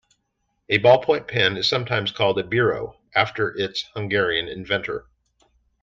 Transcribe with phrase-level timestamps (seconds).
[0.69, 5.05] A ballpoint pen is sometimes called a Biro, after its Hungarian inventor